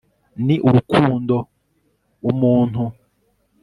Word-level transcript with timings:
ni 0.45 0.55
urukundo 0.67 1.35
umuntu 2.31 2.81